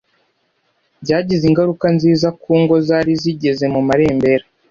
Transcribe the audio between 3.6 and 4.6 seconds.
mu marembera